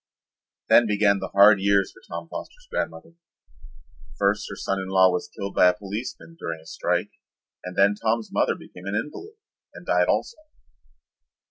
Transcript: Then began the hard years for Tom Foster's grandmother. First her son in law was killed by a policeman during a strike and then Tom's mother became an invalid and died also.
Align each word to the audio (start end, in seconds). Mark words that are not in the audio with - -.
Then 0.67 0.87
began 0.87 1.19
the 1.19 1.27
hard 1.27 1.59
years 1.61 1.91
for 1.91 2.01
Tom 2.09 2.27
Foster's 2.27 2.67
grandmother. 2.71 3.13
First 4.17 4.47
her 4.49 4.55
son 4.55 4.79
in 4.79 4.87
law 4.87 5.11
was 5.11 5.27
killed 5.37 5.53
by 5.53 5.67
a 5.67 5.75
policeman 5.77 6.35
during 6.39 6.59
a 6.59 6.65
strike 6.65 7.11
and 7.63 7.75
then 7.75 7.93
Tom's 7.93 8.31
mother 8.31 8.55
became 8.55 8.87
an 8.87 8.95
invalid 8.95 9.35
and 9.75 9.85
died 9.85 10.07
also. 10.07 10.37